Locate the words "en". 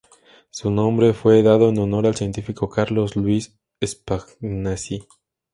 1.69-1.77